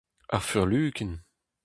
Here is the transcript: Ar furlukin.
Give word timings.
Ar 0.35 0.43
furlukin. 0.49 1.13